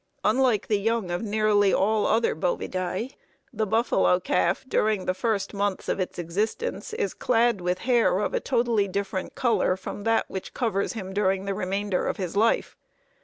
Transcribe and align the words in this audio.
Unlike 0.23 0.65
the 0.65 0.79
young 0.79 1.11
of 1.11 1.21
nearly 1.21 1.71
all 1.71 2.07
other 2.07 2.35
Bovidæ, 2.35 3.13
the 3.53 3.67
buffalo 3.67 4.19
calf 4.19 4.65
during 4.67 5.05
the 5.05 5.13
first 5.13 5.53
months 5.53 5.87
of 5.87 5.99
its 5.99 6.17
existence 6.17 6.91
is 6.93 7.13
clad 7.13 7.61
with 7.61 7.77
hair 7.77 8.17
of 8.17 8.33
a 8.33 8.39
totally 8.39 8.87
different 8.87 9.35
color 9.35 9.77
from 9.77 10.03
that 10.05 10.27
which 10.27 10.55
covers 10.55 10.93
him 10.93 11.13
during 11.13 11.45
the 11.45 11.53
remainder 11.53 12.07
of 12.07 12.17
his 12.17 12.35
life. 12.35 12.75